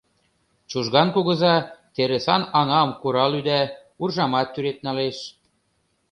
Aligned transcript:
Чужган 0.69 1.07
кугыза 1.15 1.55
терысан 1.95 2.41
аҥам 2.59 2.89
курал-ӱда, 3.01 3.61
уржамат 4.01 4.47
тӱред 4.53 4.77
налеш. 4.87 5.17